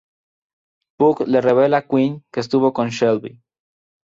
[1.01, 3.39] Puck le revela a Quinn que estuvo con Shelby.